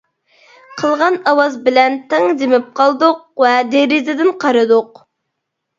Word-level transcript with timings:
قىلغان 0.79 1.17
ئاۋاز 1.31 1.59
بىلەن 1.67 1.99
تەڭ 2.15 2.25
جىمىپ 2.41 2.73
قالدۇق 2.81 3.23
ۋە 3.47 3.53
دېرىزىدىن 3.77 4.37
قارىدۇق. 4.47 5.07